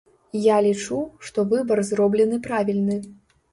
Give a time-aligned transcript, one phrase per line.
[0.45, 0.97] Я лічу,
[1.27, 3.01] што выбар зроблены правільны.